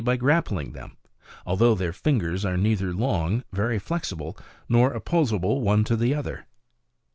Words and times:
can 0.01 0.05
climb 0.05 0.13
trees 0.17 0.19
simply 0.19 0.25
grappling 0.29 0.71
them, 0.71 0.97
although 1.45 1.75
their 1.75 1.93
fingers 1.93 2.43
are 2.43 2.57
neither 2.57 2.91
long, 2.91 3.43
veiy 3.53 3.79
flexible, 3.79 4.35
nor 4.67 4.93
opposable 4.93 5.61
one 5.61 5.83
to 5.83 5.95
the 5.95 6.15
other. 6.15 6.47